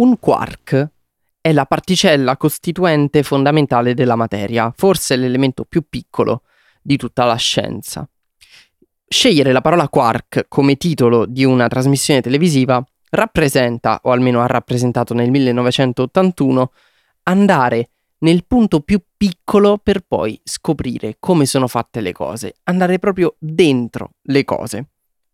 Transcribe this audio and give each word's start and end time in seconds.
Un 0.00 0.18
quark 0.18 0.92
è 1.42 1.52
la 1.52 1.66
particella 1.66 2.38
costituente 2.38 3.22
fondamentale 3.22 3.92
della 3.92 4.16
materia, 4.16 4.72
forse 4.74 5.14
l'elemento 5.14 5.66
più 5.66 5.84
piccolo 5.90 6.44
di 6.80 6.96
tutta 6.96 7.24
la 7.24 7.34
scienza. 7.34 8.08
Scegliere 9.06 9.52
la 9.52 9.60
parola 9.60 9.90
quark 9.90 10.46
come 10.48 10.76
titolo 10.76 11.26
di 11.26 11.44
una 11.44 11.68
trasmissione 11.68 12.22
televisiva 12.22 12.82
rappresenta, 13.10 14.00
o 14.04 14.12
almeno 14.12 14.40
ha 14.40 14.46
rappresentato 14.46 15.12
nel 15.12 15.30
1981, 15.30 16.72
andare 17.24 17.90
nel 18.20 18.46
punto 18.46 18.80
più 18.80 19.02
piccolo 19.18 19.76
per 19.76 20.00
poi 20.00 20.40
scoprire 20.42 21.16
come 21.20 21.44
sono 21.44 21.66
fatte 21.66 22.00
le 22.00 22.12
cose, 22.12 22.54
andare 22.62 22.98
proprio 22.98 23.34
dentro 23.38 24.12
le 24.22 24.44
cose. 24.44 24.86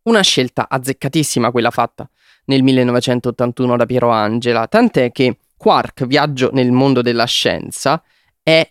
Una 0.07 0.21
scelta 0.21 0.69
azzeccatissima 0.69 1.51
quella 1.51 1.71
fatta 1.71 2.09
nel 2.45 2.63
1981 2.63 3.77
da 3.77 3.87
Piero 3.87 4.11
Angela, 4.11 4.69
tant'è 4.69 5.11
che 5.11 5.39
Quark, 5.57 6.07
Viaggio 6.07 6.51
nel 6.53 6.71
mondo 6.71 7.03
della 7.03 7.25
scienza, 7.25 8.01
è 8.41 8.71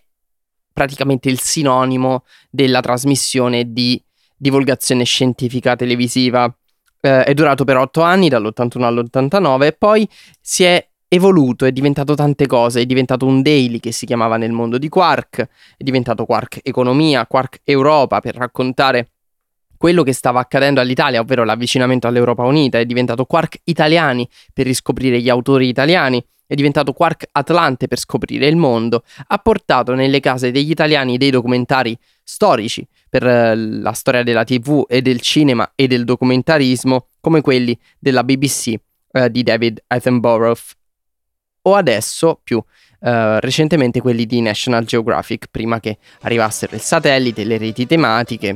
praticamente 0.72 1.28
il 1.28 1.38
sinonimo 1.38 2.24
della 2.48 2.80
trasmissione 2.80 3.70
di 3.70 4.02
divulgazione 4.34 5.04
scientifica 5.04 5.76
televisiva. 5.76 6.50
Eh, 7.00 7.24
è 7.24 7.34
durato 7.34 7.64
per 7.64 7.76
otto 7.76 8.00
anni, 8.00 8.30
dall'81 8.30 8.82
all'89, 8.82 9.66
e 9.66 9.72
poi 9.72 10.08
si 10.40 10.64
è 10.64 10.88
evoluto, 11.06 11.66
è 11.66 11.72
diventato 11.72 12.14
tante 12.14 12.46
cose, 12.46 12.80
è 12.80 12.86
diventato 12.86 13.26
un 13.26 13.42
daily 13.42 13.78
che 13.78 13.92
si 13.92 14.06
chiamava 14.06 14.38
nel 14.38 14.52
mondo 14.52 14.78
di 14.78 14.88
Quark, 14.88 15.40
è 15.76 15.84
diventato 15.84 16.24
Quark 16.24 16.60
Economia, 16.62 17.26
Quark 17.26 17.60
Europa 17.64 18.20
per 18.20 18.36
raccontare 18.36 19.10
quello 19.76 20.02
che 20.02 20.12
stava 20.12 20.40
accadendo 20.40 20.80
all'Italia, 20.80 21.20
ovvero 21.20 21.44
l'avvicinamento 21.44 22.06
all'Europa 22.06 22.44
Unita, 22.44 22.78
è 22.78 22.86
diventato 22.86 23.24
Quark 23.24 23.60
Italiani 23.64 24.28
per 24.52 24.66
riscoprire 24.66 25.20
gli 25.20 25.28
autori 25.28 25.68
italiani, 25.68 26.24
è 26.46 26.54
diventato 26.54 26.92
Quark 26.92 27.26
Atlante 27.32 27.88
per 27.88 27.98
scoprire 27.98 28.46
il 28.46 28.56
mondo, 28.56 29.02
ha 29.26 29.38
portato 29.38 29.94
nelle 29.94 30.20
case 30.20 30.50
degli 30.50 30.70
italiani 30.70 31.16
dei 31.16 31.30
documentari 31.30 31.98
storici 32.22 32.86
per 33.08 33.26
eh, 33.26 33.56
la 33.56 33.92
storia 33.92 34.22
della 34.22 34.44
TV 34.44 34.84
e 34.88 35.02
del 35.02 35.20
cinema 35.20 35.72
e 35.74 35.86
del 35.86 36.04
documentarismo, 36.04 37.08
come 37.20 37.40
quelli 37.40 37.76
della 37.98 38.22
BBC 38.22 38.74
eh, 39.12 39.30
di 39.30 39.42
David 39.42 39.82
Attenborough, 39.86 40.60
o 41.62 41.74
adesso 41.74 42.40
più 42.42 42.62
eh, 43.00 43.40
recentemente 43.40 44.00
quelli 44.00 44.24
di 44.24 44.40
National 44.40 44.84
Geographic, 44.84 45.46
prima 45.50 45.80
che 45.80 45.98
arrivassero 46.20 46.74
il 46.76 46.80
satellite, 46.80 47.44
le 47.44 47.58
reti 47.58 47.86
tematiche 47.86 48.54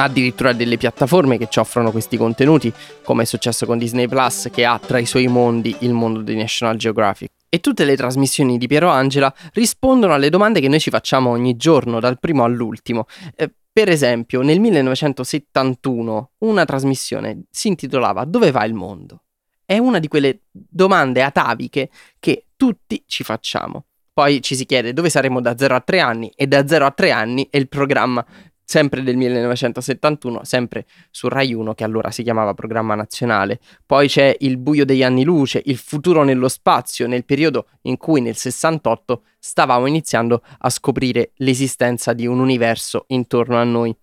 addirittura 0.00 0.52
delle 0.52 0.76
piattaforme 0.76 1.38
che 1.38 1.48
ci 1.48 1.58
offrono 1.58 1.90
questi 1.90 2.16
contenuti, 2.16 2.72
come 3.02 3.22
è 3.22 3.26
successo 3.26 3.66
con 3.66 3.78
Disney 3.78 4.06
Plus, 4.06 4.48
che 4.52 4.64
ha 4.64 4.78
tra 4.78 4.98
i 4.98 5.06
suoi 5.06 5.26
mondi 5.26 5.74
il 5.80 5.92
mondo 5.92 6.20
di 6.20 6.36
National 6.36 6.76
Geographic. 6.76 7.30
E 7.48 7.60
tutte 7.60 7.84
le 7.84 7.96
trasmissioni 7.96 8.58
di 8.58 8.66
Piero 8.66 8.88
Angela 8.88 9.32
rispondono 9.54 10.12
alle 10.12 10.30
domande 10.30 10.60
che 10.60 10.68
noi 10.68 10.80
ci 10.80 10.90
facciamo 10.90 11.30
ogni 11.30 11.56
giorno, 11.56 11.98
dal 11.98 12.18
primo 12.18 12.44
all'ultimo. 12.44 13.06
Eh, 13.34 13.50
per 13.72 13.88
esempio, 13.88 14.42
nel 14.42 14.60
1971 14.60 16.30
una 16.38 16.64
trasmissione 16.64 17.44
si 17.50 17.68
intitolava 17.68 18.24
Dove 18.24 18.50
va 18.50 18.64
il 18.64 18.74
mondo? 18.74 19.22
È 19.64 19.78
una 19.78 19.98
di 19.98 20.08
quelle 20.08 20.40
domande 20.50 21.22
ataviche 21.22 21.90
che 22.18 22.46
tutti 22.56 23.02
ci 23.06 23.24
facciamo. 23.24 23.84
Poi 24.12 24.42
ci 24.42 24.56
si 24.56 24.66
chiede 24.66 24.92
dove 24.92 25.10
saremo 25.10 25.40
da 25.40 25.56
0 25.56 25.76
a 25.76 25.80
3 25.80 26.00
anni 26.00 26.32
e 26.34 26.46
da 26.46 26.66
0 26.66 26.86
a 26.86 26.90
3 26.90 27.10
anni 27.12 27.46
è 27.50 27.56
il 27.56 27.68
programma 27.68 28.24
sempre 28.70 29.02
del 29.02 29.16
1971, 29.16 30.44
sempre 30.44 30.84
su 31.10 31.26
Rai 31.28 31.54
1 31.54 31.72
che 31.72 31.84
allora 31.84 32.10
si 32.10 32.22
chiamava 32.22 32.52
Programma 32.52 32.94
Nazionale. 32.94 33.60
Poi 33.86 34.08
c'è 34.08 34.36
Il 34.40 34.58
buio 34.58 34.84
degli 34.84 35.02
anni 35.02 35.24
luce, 35.24 35.62
Il 35.64 35.78
futuro 35.78 36.22
nello 36.22 36.48
spazio, 36.48 37.06
nel 37.06 37.24
periodo 37.24 37.68
in 37.82 37.96
cui 37.96 38.20
nel 38.20 38.36
68 38.36 39.22
stavamo 39.38 39.86
iniziando 39.86 40.42
a 40.58 40.68
scoprire 40.68 41.30
l'esistenza 41.36 42.12
di 42.12 42.26
un 42.26 42.40
universo 42.40 43.06
intorno 43.08 43.56
a 43.56 43.64
noi. 43.64 43.96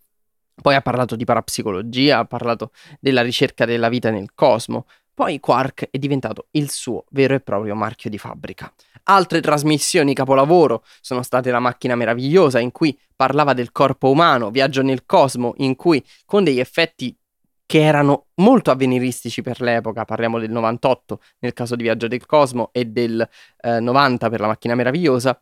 Poi 0.59 0.73
ha 0.73 0.81
parlato 0.81 1.15
di 1.15 1.25
parapsicologia, 1.25 2.17
ha 2.17 2.25
parlato 2.25 2.71
della 2.99 3.21
ricerca 3.21 3.65
della 3.65 3.89
vita 3.89 4.09
nel 4.09 4.33
cosmo, 4.33 4.87
poi 5.15 5.39
Quark 5.39 5.87
è 5.91 5.97
diventato 5.97 6.47
il 6.51 6.69
suo 6.69 7.05
vero 7.11 7.33
e 7.33 7.39
proprio 7.39 7.73
marchio 7.73 8.09
di 8.09 8.17
fabbrica. 8.17 8.71
Altre 9.03 9.39
trasmissioni 9.39 10.13
capolavoro 10.13 10.83
sono 10.99 11.23
state 11.23 11.51
La 11.51 11.59
macchina 11.59 11.95
meravigliosa, 11.95 12.59
in 12.59 12.71
cui 12.71 12.99
parlava 13.15 13.53
del 13.53 13.71
corpo 13.71 14.09
umano, 14.09 14.51
Viaggio 14.51 14.81
nel 14.81 15.05
cosmo, 15.05 15.53
in 15.57 15.75
cui 15.77 16.03
con 16.25 16.43
degli 16.43 16.59
effetti 16.59 17.17
che 17.65 17.81
erano 17.81 18.27
molto 18.35 18.71
avveniristici 18.71 19.41
per 19.41 19.61
l'epoca, 19.61 20.03
parliamo 20.03 20.37
del 20.37 20.51
98 20.51 21.21
nel 21.39 21.53
caso 21.53 21.75
di 21.75 21.83
Viaggio 21.83 22.07
del 22.07 22.25
Cosmo 22.25 22.69
e 22.73 22.85
del 22.85 23.27
eh, 23.61 23.79
90 23.79 24.29
per 24.29 24.39
La 24.41 24.47
macchina 24.47 24.75
meravigliosa, 24.75 25.41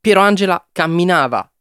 Piero 0.00 0.20
Angela 0.20 0.66
camminava 0.72 1.51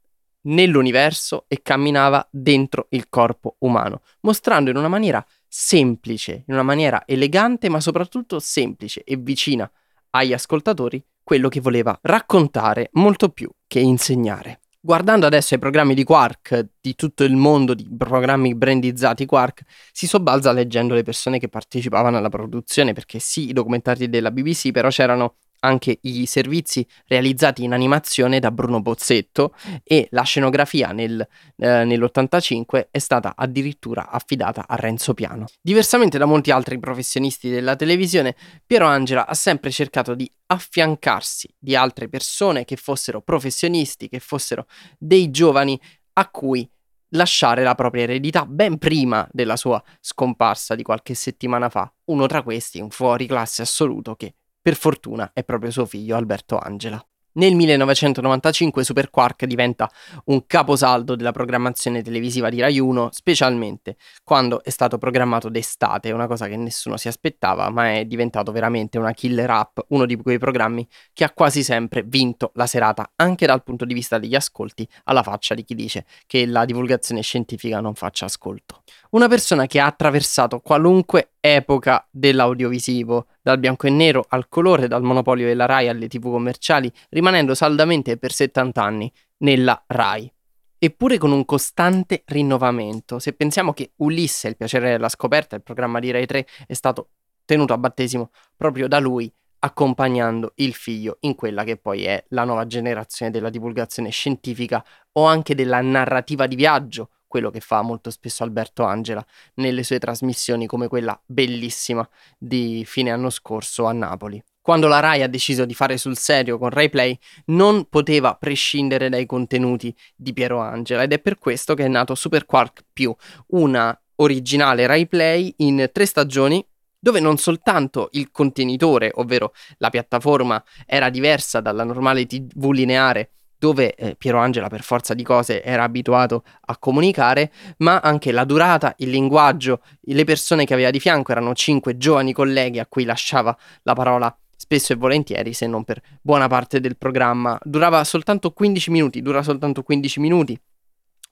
nell'universo 0.43 1.45
e 1.47 1.61
camminava 1.61 2.27
dentro 2.31 2.87
il 2.89 3.09
corpo 3.09 3.55
umano, 3.59 4.01
mostrando 4.21 4.69
in 4.69 4.77
una 4.77 4.87
maniera 4.87 5.25
semplice, 5.47 6.43
in 6.47 6.53
una 6.53 6.63
maniera 6.63 7.03
elegante, 7.05 7.69
ma 7.69 7.79
soprattutto 7.79 8.39
semplice 8.39 9.03
e 9.03 9.17
vicina 9.17 9.69
agli 10.11 10.33
ascoltatori 10.33 11.03
quello 11.23 11.49
che 11.49 11.59
voleva 11.59 11.97
raccontare 12.01 12.89
molto 12.93 13.29
più 13.29 13.49
che 13.67 13.79
insegnare. 13.79 14.59
Guardando 14.83 15.27
adesso 15.27 15.53
i 15.53 15.59
programmi 15.59 15.93
di 15.93 16.03
Quark, 16.03 16.69
di 16.81 16.95
tutto 16.95 17.23
il 17.23 17.35
mondo 17.35 17.75
di 17.75 17.87
programmi 17.95 18.55
brandizzati 18.55 19.27
Quark, 19.27 19.61
si 19.91 20.07
sobbalza 20.07 20.51
leggendo 20.51 20.95
le 20.95 21.03
persone 21.03 21.37
che 21.37 21.49
partecipavano 21.49 22.17
alla 22.17 22.29
produzione, 22.29 22.93
perché 22.93 23.19
sì, 23.19 23.49
i 23.49 23.53
documentari 23.53 24.09
della 24.09 24.31
BBC, 24.31 24.71
però 24.71 24.89
c'erano 24.89 25.35
anche 25.61 25.99
i 26.01 26.25
servizi 26.25 26.85
realizzati 27.07 27.63
in 27.63 27.73
animazione 27.73 28.39
da 28.39 28.51
Bruno 28.51 28.81
Bozzetto 28.81 29.53
e 29.83 30.07
la 30.11 30.23
scenografia 30.23 30.91
nel, 30.91 31.25
eh, 31.57 31.83
nell'85 31.83 32.87
è 32.91 32.99
stata 32.99 33.33
addirittura 33.35 34.09
affidata 34.09 34.65
a 34.67 34.75
Renzo 34.75 35.13
Piano. 35.13 35.45
Diversamente 35.61 36.17
da 36.17 36.25
molti 36.25 36.51
altri 36.51 36.79
professionisti 36.79 37.49
della 37.49 37.75
televisione, 37.75 38.35
Piero 38.65 38.85
Angela 38.85 39.27
ha 39.27 39.33
sempre 39.33 39.71
cercato 39.71 40.15
di 40.15 40.29
affiancarsi 40.47 41.53
di 41.57 41.75
altre 41.75 42.09
persone 42.09 42.65
che 42.65 42.75
fossero 42.75 43.21
professionisti, 43.21 44.09
che 44.09 44.19
fossero 44.19 44.65
dei 44.97 45.31
giovani 45.31 45.79
a 46.13 46.29
cui 46.29 46.69
lasciare 47.13 47.63
la 47.63 47.75
propria 47.75 48.03
eredità 48.03 48.45
ben 48.45 48.77
prima 48.77 49.27
della 49.31 49.55
sua 49.55 49.81
scomparsa 49.99 50.75
di 50.75 50.83
qualche 50.83 51.13
settimana 51.13 51.69
fa. 51.69 51.91
Uno 52.05 52.25
tra 52.25 52.41
questi, 52.41 52.79
un 52.79 52.89
fuori 52.89 53.25
classe 53.27 53.61
assoluto 53.61 54.15
che 54.15 54.35
per 54.61 54.75
fortuna 54.75 55.31
è 55.33 55.43
proprio 55.43 55.71
suo 55.71 55.85
figlio 55.85 56.15
Alberto 56.15 56.59
Angela. 56.59 57.03
Nel 57.33 57.55
1995 57.55 58.83
Super 58.83 59.09
Quark 59.09 59.45
diventa 59.45 59.89
un 60.25 60.45
caposaldo 60.45 61.15
della 61.15 61.31
programmazione 61.31 62.01
televisiva 62.01 62.49
di 62.49 62.59
Rai 62.59 62.77
1, 62.77 63.07
specialmente 63.13 63.95
quando 64.21 64.61
è 64.61 64.69
stato 64.69 64.97
programmato 64.97 65.47
d'estate, 65.47 66.11
una 66.11 66.27
cosa 66.27 66.49
che 66.49 66.57
nessuno 66.57 66.97
si 66.97 67.07
aspettava, 67.07 67.69
ma 67.69 67.93
è 67.93 68.03
diventato 68.03 68.51
veramente 68.51 68.97
una 68.97 69.13
killer 69.13 69.49
app, 69.49 69.79
uno 69.89 70.05
di 70.05 70.17
quei 70.17 70.39
programmi 70.39 70.85
che 71.13 71.23
ha 71.23 71.31
quasi 71.31 71.63
sempre 71.63 72.03
vinto 72.03 72.51
la 72.55 72.67
serata, 72.67 73.13
anche 73.15 73.45
dal 73.45 73.63
punto 73.63 73.85
di 73.85 73.93
vista 73.93 74.19
degli 74.19 74.35
ascolti, 74.35 74.85
alla 75.05 75.23
faccia 75.23 75.55
di 75.55 75.63
chi 75.63 75.73
dice 75.73 76.05
che 76.27 76.45
la 76.45 76.65
divulgazione 76.65 77.21
scientifica 77.21 77.79
non 77.79 77.95
faccia 77.95 78.25
ascolto. 78.25 78.83
Una 79.11 79.29
persona 79.29 79.67
che 79.67 79.79
ha 79.79 79.85
attraversato 79.85 80.59
qualunque 80.59 81.31
epoca 81.39 82.07
dell'audiovisivo, 82.11 83.25
dal 83.41 83.57
bianco 83.57 83.87
e 83.87 83.89
nero 83.89 84.25
al 84.29 84.47
colore, 84.47 84.87
dal 84.87 85.01
monopolio 85.01 85.47
della 85.47 85.65
RAI 85.65 85.89
alle 85.89 86.07
tv 86.07 86.29
commerciali, 86.29 86.91
rimanendo 87.21 87.53
saldamente 87.53 88.17
per 88.17 88.31
70 88.31 88.83
anni 88.83 89.13
nella 89.37 89.81
RAI. 89.85 90.31
Eppure 90.79 91.19
con 91.19 91.31
un 91.31 91.45
costante 91.45 92.23
rinnovamento. 92.25 93.19
Se 93.19 93.33
pensiamo 93.33 93.73
che 93.73 93.91
Ulisse, 93.97 94.47
il 94.47 94.57
piacere 94.57 94.89
della 94.89 95.09
scoperta, 95.09 95.55
il 95.55 95.61
programma 95.61 95.99
di 95.99 96.09
Rai 96.09 96.25
3, 96.25 96.47
è 96.65 96.73
stato 96.73 97.09
tenuto 97.45 97.73
a 97.73 97.77
battesimo 97.77 98.31
proprio 98.57 98.87
da 98.87 98.97
lui, 98.97 99.31
accompagnando 99.59 100.53
il 100.55 100.73
figlio 100.73 101.17
in 101.21 101.35
quella 101.35 101.63
che 101.63 101.77
poi 101.77 102.05
è 102.05 102.25
la 102.29 102.43
nuova 102.43 102.65
generazione 102.65 103.31
della 103.31 103.51
divulgazione 103.51 104.09
scientifica 104.09 104.83
o 105.11 105.25
anche 105.25 105.53
della 105.53 105.81
narrativa 105.81 106.47
di 106.47 106.55
viaggio, 106.55 107.11
quello 107.27 107.51
che 107.51 107.59
fa 107.59 107.83
molto 107.83 108.09
spesso 108.09 108.43
Alberto 108.43 108.83
Angela 108.83 109.23
nelle 109.55 109.83
sue 109.83 109.99
trasmissioni 109.99 110.65
come 110.65 110.87
quella 110.87 111.19
bellissima 111.23 112.07
di 112.39 112.83
fine 112.87 113.11
anno 113.11 113.29
scorso 113.29 113.85
a 113.85 113.93
Napoli. 113.93 114.43
Quando 114.61 114.87
la 114.87 114.99
Rai 114.99 115.23
ha 115.23 115.27
deciso 115.27 115.65
di 115.65 115.73
fare 115.73 115.97
sul 115.97 116.15
serio 116.15 116.59
con 116.59 116.69
Rai 116.69 116.89
Play, 116.89 117.17
non 117.45 117.87
poteva 117.89 118.35
prescindere 118.35 119.09
dai 119.09 119.25
contenuti 119.25 119.93
di 120.15 120.33
Piero 120.33 120.59
Angela 120.59 121.01
ed 121.01 121.13
è 121.13 121.19
per 121.19 121.39
questo 121.39 121.73
che 121.73 121.85
è 121.85 121.87
nato 121.87 122.13
Super 122.13 122.45
Quark 122.45 122.85
più, 122.93 123.13
una 123.47 123.99
originale 124.17 124.85
Rai 124.85 125.07
Play 125.07 125.51
in 125.57 125.89
tre 125.91 126.05
stagioni 126.05 126.63
dove 126.99 127.19
non 127.19 127.37
soltanto 127.37 128.09
il 128.11 128.29
contenitore, 128.29 129.09
ovvero 129.15 129.53
la 129.79 129.89
piattaforma, 129.89 130.63
era 130.85 131.09
diversa 131.09 131.59
dalla 131.59 131.83
normale 131.83 132.27
TV 132.27 132.69
lineare 132.69 133.31
dove 133.61 133.93
eh, 133.93 134.15
Piero 134.15 134.39
Angela 134.39 134.69
per 134.69 134.81
forza 134.81 135.13
di 135.13 135.21
cose 135.21 135.63
era 135.63 135.83
abituato 135.83 136.43
a 136.61 136.77
comunicare, 136.77 137.51
ma 137.77 137.99
anche 137.99 138.31
la 138.31 138.43
durata, 138.43 138.95
il 138.97 139.09
linguaggio, 139.09 139.81
le 140.01 140.23
persone 140.23 140.65
che 140.65 140.73
aveva 140.73 140.89
di 140.89 140.99
fianco 140.99 141.31
erano 141.31 141.53
cinque 141.53 141.95
giovani 141.95 142.33
colleghi 142.33 142.79
a 142.79 142.87
cui 142.87 143.03
lasciava 143.03 143.55
la 143.83 143.93
parola 143.93 144.35
spesso 144.61 144.93
e 144.93 144.95
volentieri, 144.95 145.53
se 145.53 145.65
non 145.65 145.83
per 145.83 145.99
buona 146.21 146.47
parte 146.47 146.79
del 146.79 146.95
programma. 146.95 147.57
Durava 147.63 148.03
soltanto 148.03 148.51
15 148.51 148.91
minuti, 148.91 149.21
dura 149.23 149.41
soltanto 149.41 149.81
15 149.81 150.19
minuti 150.19 150.59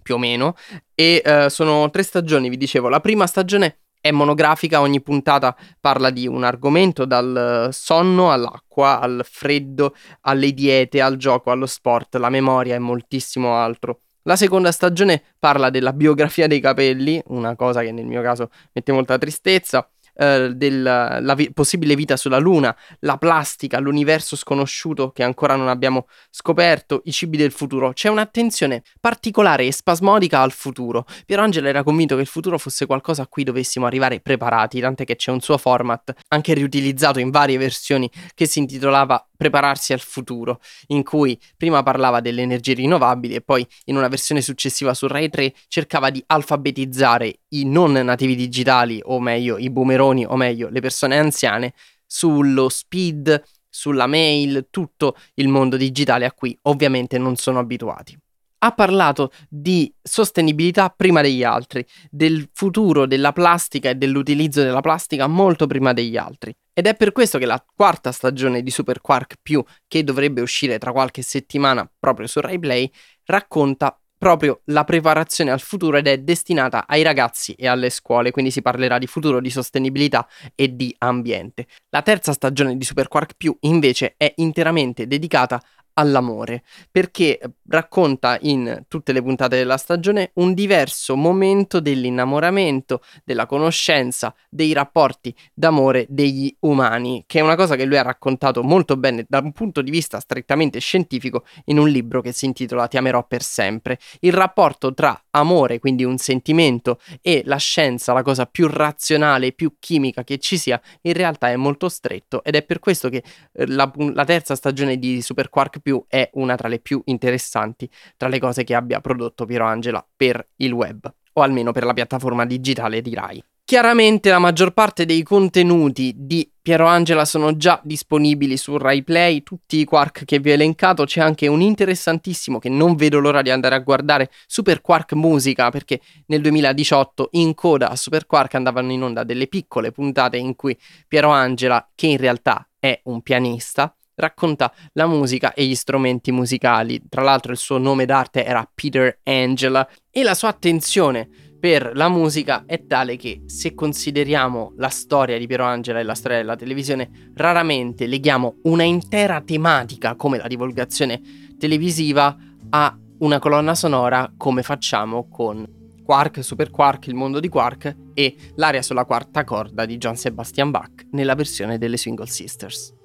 più 0.02 0.16
o 0.16 0.18
meno, 0.18 0.56
e 0.96 1.22
uh, 1.24 1.48
sono 1.48 1.92
tre 1.92 2.02
stagioni, 2.02 2.50
vi 2.50 2.58
dicevo. 2.58 2.90
La 2.90 3.00
prima 3.00 3.28
stagione 3.28 3.81
è 4.02 4.10
monografica, 4.10 4.81
ogni 4.81 5.00
puntata 5.00 5.56
parla 5.80 6.10
di 6.10 6.28
un 6.28 6.44
argomento, 6.44 7.06
dal 7.06 7.70
sonno 7.72 8.31
all'acqua, 8.31 9.00
al 9.00 9.22
freddo, 9.30 9.94
alle 10.22 10.52
diete, 10.52 11.00
al 11.00 11.18
gioco, 11.18 11.52
allo 11.52 11.68
sport, 11.68 12.16
la 12.16 12.30
memoria 12.30 12.74
e 12.74 12.80
moltissimo 12.80 13.58
altro. 13.58 14.00
La 14.24 14.36
seconda 14.36 14.72
stagione 14.72 15.22
parla 15.38 15.70
della 15.70 15.94
biografia 15.94 16.48
dei 16.48 16.60
capelli, 16.60 17.22
una 17.28 17.56
cosa 17.56 17.81
che 17.81 17.92
nel 17.92 18.06
mio 18.06 18.24
caso 18.24 18.50
mette 18.72 18.92
molta 18.92 19.20
tristezza, 19.20 19.88
eh, 20.19 20.51
della 20.54 21.33
vi- 21.36 21.51
possibile 21.54 21.95
vita 21.95 22.18
sulla 22.18 22.39
Luna, 22.39 22.75
la 23.00 23.18
plastica, 23.18 23.80
l'universo 23.80 24.36
sconosciuto 24.36 25.12
che 25.12 25.24
ancora 25.24 25.56
non 25.56 25.69
abbiamo 25.69 26.07
scoperto, 26.30 27.01
i 27.06 27.12
cibi 27.12 27.38
del 27.38 27.51
futuro. 27.51 27.94
C'è 27.94 28.10
un'attenzione 28.10 28.83
particolare 29.00 29.66
e 29.66 29.71
spasmodica 29.71 30.42
al 30.42 30.51
futuro. 30.51 31.06
Pierangelo 31.25 31.68
era 31.68 31.83
convinto 31.83 32.16
che 32.16 32.21
il 32.21 32.27
futuro 32.27 32.57
fosse 32.57 32.86
qualcosa 32.86 33.21
a 33.21 33.27
cui 33.27 33.44
dovessimo 33.44 33.86
arrivare 33.86 34.19
preparati, 34.19 34.81
tant'è 34.81 35.06
che 35.06 35.16
c'è 35.16 35.31
un 35.31 35.39
suo 35.39 35.57
format, 35.57 36.13
anche 36.27 36.54
riutilizzato 36.54 37.19
in 37.19 37.30
varie 37.30 37.57
versioni, 37.57 38.10
che 38.33 38.45
si 38.45 38.60
intitolava 38.60 39.25
Prepararsi 39.39 39.94
al 39.94 40.01
futuro, 40.01 40.60
in 40.88 41.01
cui 41.01 41.39
prima 41.56 41.81
parlava 41.81 42.19
delle 42.19 42.42
energie 42.42 42.74
rinnovabili 42.74 43.36
e 43.36 43.42
poi 43.42 43.66
in 43.86 43.95
una 43.95 44.10
versione 44.10 44.42
successiva 44.42 44.94
su 44.94 45.07
Rai 45.07 45.30
3 45.30 45.54
cercava 45.69 46.10
di 46.10 46.21
alfabetizzare 46.27 47.44
i 47.51 47.63
non 47.63 47.94
nativi 47.94 48.36
digitali, 48.36 49.00
o 49.01 49.21
meglio 49.21 49.57
i 49.57 49.69
boomeroni, 49.69 50.09
o 50.26 50.36
meglio 50.36 50.70
le 50.70 50.82
persone 50.82 51.18
anziane, 51.18 51.74
sullo 52.06 52.70
speed, 52.70 53.44
sulla 53.70 54.08
mail, 54.08 54.68
tutto 54.70 55.16
il 55.36 55.48
mondo 55.48 55.78
digitale 55.78 56.26
a 56.26 56.32
cui 56.32 56.58
ovviamente 56.64 57.18
non 57.18 57.36
sono 57.36 57.60
abituati. 57.60 58.18
Ha 58.62 58.72
parlato 58.74 59.32
di 59.48 59.94
sostenibilità 60.02 60.90
prima 60.90 61.22
degli 61.22 61.44
altri, 61.44 61.86
del 62.10 62.50
futuro 62.52 63.06
della 63.06 63.32
plastica 63.32 63.90
e 63.90 63.96
dell'utilizzo 63.96 64.62
della 64.62 64.82
plastica 64.82 65.28
molto 65.28 65.66
prima 65.66 65.94
degli 65.94 66.18
altri. 66.18 66.54
Ed 66.74 66.88
è 66.88 66.96
per 66.96 67.14
questo 67.14 67.38
che 67.38 67.46
la 67.46 67.64
quarta 67.74 68.12
stagione 68.12 68.62
di 68.62 68.70
Super 68.70 69.00
Quark 69.00 69.36
più, 69.42 69.64
che 69.88 70.04
dovrebbe 70.04 70.42
uscire 70.42 70.78
tra 70.78 70.92
qualche 70.92 71.22
settimana 71.22 71.90
proprio 72.00 72.28
su 72.28 72.42
Rai 72.42 72.60
Play, 72.60 72.92
racconta 73.26 73.98
proprio 74.19 74.62
la 74.66 74.83
preparazione 74.83 75.50
al 75.50 75.62
futuro 75.62 75.98
ed 75.98 76.06
è 76.06 76.19
destinata 76.19 76.86
ai 76.86 77.01
ragazzi 77.01 77.54
e 77.54 77.68
alle 77.68 77.89
scuole, 77.89 78.31
quindi 78.31 78.51
si 78.51 78.62
parlerà 78.62 78.98
di 78.98 79.07
futuro, 79.07 79.39
di 79.39 79.50
sostenibilità 79.50 80.27
e 80.54 80.75
di 80.75 80.94
ambiente. 81.00 81.66
La 81.89 82.01
terza 82.01 82.33
stagione 82.33 82.77
di 82.77 82.83
Super 82.83 83.07
Quark 83.07 83.36
Più 83.38 83.56
invece 83.62 84.16
è 84.18 84.31
interamente 84.36 85.07
dedicata 85.07 85.60
all'amore, 86.00 86.63
perché 86.90 87.40
racconta 87.68 88.38
in 88.42 88.86
tutte 88.88 89.12
le 89.12 89.22
puntate 89.22 89.57
della 89.57 89.78
stagione 89.78 90.31
un 90.36 90.54
diverso 90.54 91.16
momento 91.16 91.80
dell'innamoramento, 91.80 93.01
della 93.24 93.46
conoscenza, 93.46 94.34
dei 94.50 94.74
rapporti 94.74 95.36
d'amore 95.54 96.06
degli 96.10 96.54
umani, 96.62 97.25
che 97.28 97.40
è 97.40 97.42
una 97.42 97.56
cosa 97.56 97.75
che 97.75 97.86
lui 97.86 97.98
ha 97.98 98.01
raccontato 98.01 98.63
molto 98.63 98.96
bene 98.98 99.25
da 99.28 99.40
un 99.40 99.51
punto 99.51 99.81
di 99.81 99.92
vista 99.92 100.19
strettamente 100.19 100.80
scientifico 100.80 101.44
in 101.66 101.78
un 101.78 101.90
libro 101.90 102.22
che 102.22 102.31
si 102.31 102.45
intitola 102.45 102.88
Ti 102.88 102.98
amerò 102.98 103.25
per 103.28 103.44
sempre. 103.44 104.00
Il 104.22 104.34
rapporto 104.34 104.94
tra 104.94 105.22
amore, 105.31 105.80
quindi 105.80 106.04
un 106.04 106.18
sentimento, 106.18 107.00
e 107.22 107.44
la 107.45 107.57
scienza, 107.57 108.13
la 108.13 108.24
cosa 108.24 108.45
più 108.45 108.68
razionale, 108.68 109.52
più 109.52 109.75
chimica 109.80 110.24
che 110.24 110.38
ci 110.38 110.57
sia, 110.57 110.81
in 111.02 111.13
realtà 111.13 111.50
è 111.50 111.56
molto 111.57 111.90
stretto 111.90 112.44
ed 112.44 112.56
è 112.56 112.63
per 112.63 112.80
questo 112.80 113.10
che 113.10 113.24
eh, 113.52 113.68
la, 113.68 113.92
la 114.13 114.25
terza 114.25 114.56
stagione 114.56 114.98
di 114.98 115.22
Super 115.22 115.50
Quark 115.50 115.80
più 115.90 116.06
è 116.08 116.30
una 116.34 116.56
tra 116.56 116.68
le 116.68 116.78
più 116.78 117.02
interessanti 117.06 117.90
tra 118.16 118.28
le 118.28 118.38
cose 118.38 118.64
che 118.64 118.76
abbia 118.76 119.02
prodotto 119.02 119.46
Piero 119.46 119.66
Angela 119.66 120.06
per 120.16 120.46
il 120.58 120.72
web, 120.72 121.12
o 121.34 121.42
almeno 121.42 121.72
per 121.72 121.84
la 121.84 121.94
piattaforma 121.94 122.46
digitale 122.46 123.02
di 123.02 123.16
Rai. 123.16 123.44
Chiaramente 123.66 124.30
la 124.30 124.40
maggior 124.40 124.72
parte 124.72 125.06
dei 125.06 125.22
contenuti 125.22 126.14
di 126.16 126.50
Piero 126.60 126.88
Angela 126.88 127.24
sono 127.24 127.56
già 127.56 127.80
disponibili 127.84 128.58
su 128.58 128.78
Rai 128.78 129.04
Play, 129.04 129.44
tutti 129.44 129.78
i 129.78 129.84
Quark 129.84 130.26
che 130.26 130.40
vi 130.40 130.50
ho 130.50 130.54
elencato, 130.54 131.06
c'è 131.06 131.22
anche 131.22 131.48
un 131.48 131.62
interessantissimo 131.62 132.60
che 132.60 132.70
non 132.70 132.96
vedo 132.96 133.20
l'ora 133.20 133.42
di 133.44 133.52
andare 133.52 133.76
a 133.76 133.80
guardare, 133.80 134.32
Super 134.48 134.82
Quark 134.82 135.14
Musica, 135.14 135.70
perché 135.70 136.02
nel 136.28 136.42
2018 136.42 137.30
in 137.34 137.54
coda 137.54 137.90
a 137.90 137.96
Super 137.96 138.26
Quark 138.26 138.56
andavano 138.56 138.92
in 138.92 139.04
onda 139.04 139.24
delle 139.24 139.48
piccole 139.48 139.92
puntate 139.92 140.38
in 140.38 140.56
cui 140.56 140.78
Piero 141.08 141.30
Angela, 141.30 141.88
che 141.94 142.08
in 142.08 142.18
realtà 142.18 142.68
è 142.80 143.00
un 143.04 143.22
pianista, 143.22 143.94
racconta 144.19 144.71
la 144.94 145.07
musica 145.07 145.54
e 145.54 145.66
gli 145.66 145.75
strumenti 145.75 146.31
musicali. 146.31 147.01
Tra 147.10 147.24
l'altro 147.24 147.51
il 147.51 147.57
suo 147.57 147.77
nome 147.77 148.06
d'arte 148.06 148.45
era 148.45 148.69
Peter 148.71 149.19
Angela 149.24 149.88
e 150.12 150.24
la 150.24 150.33
sua 150.33 150.50
attenzione 150.50 151.30
per 151.60 151.92
la 151.94 152.07
musica 152.07 152.63
è 152.66 152.86
tale 152.86 153.18
che 153.18 153.42
se 153.48 153.74
consideriamo 153.74 154.74
la 154.77 154.88
storia 154.88 155.38
di 155.38 155.45
Piero 155.45 155.66
Angela 155.66 156.00
e 156.00 156.04
la 156.04 156.16
storia 156.16 156.38
della 156.38 156.56
televisione, 156.56 157.31
raramente 157.36 158.07
leghiamo 158.07 158.60
una 158.63 158.83
intera 158.83 159.42
tematica 159.42 160.16
come 160.16 160.38
la 160.38 160.48
divulgazione 160.48 161.21
televisiva 161.57 162.36
a 162.69 162.98
una 163.19 163.39
colonna 163.39 163.75
sonora 163.75 164.31
come 164.38 164.63
facciamo 164.63 165.27
con 165.27 165.68
Quark, 166.06 166.42
Super 166.42 166.69
Quark, 166.69 167.07
il 167.07 167.16
mondo 167.16 167.42
di 167.42 167.50
Quark 167.50 167.95
e 168.13 168.36
l'aria 168.56 168.81
sulla 168.81 169.04
quarta 169.04 169.44
corda 169.44 169.86
di 169.86 169.98
John 169.98 170.16
Sebastian 170.16 170.71
Bach 170.71 171.07
nella 171.12 171.36
versione 171.36 171.77
delle 171.77 171.98
Single 171.98 172.27
Sisters. 172.27 172.99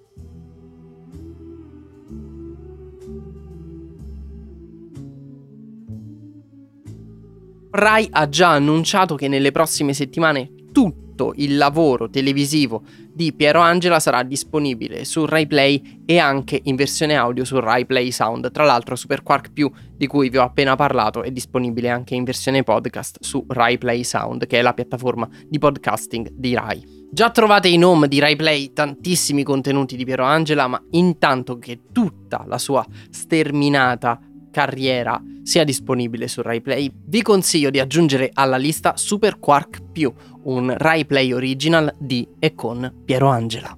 Rai 7.77 8.07
ha 8.13 8.29
già 8.29 8.51
annunciato 8.51 9.17
che 9.17 9.27
nelle 9.27 9.51
prossime 9.51 9.95
settimane 9.95 10.49
tutto 10.71 11.33
il 11.39 11.57
lavoro 11.57 12.09
televisivo 12.09 12.83
di 13.13 13.33
Piero 13.33 13.59
Angela 13.59 13.99
sarà 13.99 14.23
disponibile 14.23 15.05
su 15.05 15.25
Rai 15.25 15.49
Play 15.49 16.03
e 16.07 16.19
anche 16.19 16.61
in 16.63 16.77
versione 16.77 17.17
audio 17.17 17.45
su 17.45 17.59
Rai 17.59 17.85
Play 17.85 18.13
Sound. 18.13 18.53
Tra 18.53 18.63
l'altro 18.63 18.95
Super 18.95 19.25
Quark 19.25 19.51
Più, 19.53 19.69
di 19.97 20.07
cui 20.07 20.29
vi 20.29 20.37
ho 20.37 20.45
appena 20.45 20.77
parlato, 20.77 21.25
è 21.25 21.33
disponibile 21.33 21.89
anche 21.91 22.15
in 22.15 22.23
versione 22.23 22.63
podcast 22.63 23.17
su 23.21 23.45
Rai 23.49 23.77
Play 23.77 24.05
Sound, 24.05 24.47
che 24.47 24.61
è 24.61 24.63
la 24.63 24.73
piattaforma 24.73 25.29
di 25.49 25.59
podcasting 25.59 26.29
di 26.31 26.55
Rai. 26.55 27.09
Già 27.11 27.31
trovate 27.31 27.67
in 27.67 27.85
home 27.85 28.07
di 28.07 28.21
Rai 28.21 28.37
Play 28.37 28.73
tantissimi 28.73 29.43
contenuti 29.43 29.97
di 29.97 30.05
Piero 30.05 30.23
Angela, 30.23 30.69
ma 30.69 30.81
intanto 30.91 31.59
che 31.59 31.81
tutta 31.93 32.45
la 32.47 32.59
sua 32.59 32.87
sterminata 33.11 34.21
carriera 34.55 35.21
sia 35.43 35.65
disponibile 35.65 36.29
su 36.29 36.41
RaiPlay, 36.41 36.89
vi 37.07 37.23
consiglio 37.23 37.71
di 37.71 37.81
aggiungere 37.81 38.31
alla 38.33 38.57
lista 38.57 38.97
Super 38.97 39.41
Quark 39.41 39.83
Più, 39.91 40.13
un 40.45 40.73
RaiPlay 40.77 41.33
original 41.33 41.93
di 41.99 42.27
e 42.39 42.55
con 42.55 43.03
Piero 43.05 43.29
Angela. 43.29 43.77